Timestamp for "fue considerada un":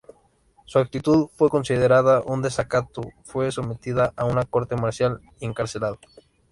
1.35-2.41